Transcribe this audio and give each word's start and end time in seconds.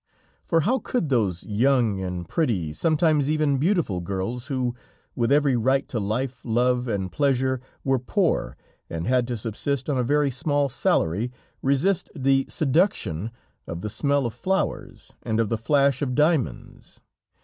For 0.43 0.61
how 0.61 0.79
could 0.79 1.09
those 1.09 1.43
young 1.43 2.01
and 2.01 2.27
pretty, 2.27 2.73
sometimes 2.73 3.29
even 3.29 3.59
beautiful 3.59 3.99
girls 4.01 4.47
who, 4.47 4.73
with 5.15 5.31
every 5.31 5.55
right 5.55 5.87
to 5.89 5.99
life, 5.99 6.41
love 6.43 6.87
and 6.87 7.11
pleasure, 7.11 7.61
were 7.83 7.99
poor 7.99 8.57
and 8.89 9.05
had 9.05 9.27
to 9.27 9.37
subsist 9.37 9.91
on 9.91 9.99
a 9.99 10.03
very 10.03 10.31
small 10.31 10.69
salary, 10.69 11.31
resist 11.61 12.09
the 12.15 12.47
seduction 12.49 13.29
of 13.67 13.81
the 13.81 13.91
smell 13.91 14.25
of 14.25 14.33
flowers 14.33 15.13
and 15.21 15.39
of 15.39 15.49
the 15.49 15.55
flash 15.59 16.01
of 16.01 16.15
diamonds? 16.15 17.01